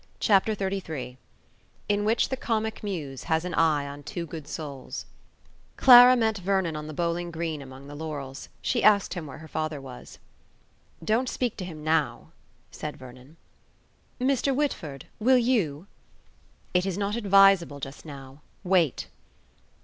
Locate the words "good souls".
4.25-5.05